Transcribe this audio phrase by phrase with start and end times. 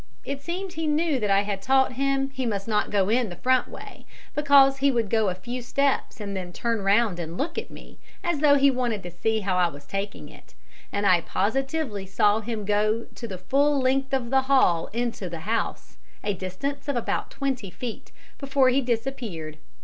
[0.25, 3.35] It seemed he knew that I had taught him he must not go in the
[3.35, 7.55] front way, because he would go a few steps and then turn round and look
[7.59, 10.55] at me, as though he wanted to see how I was taking it,
[10.91, 15.41] and I positively saw him go to the full length of the hall into the
[15.41, 19.59] house, a distance of about twenty feet, before he disappeared.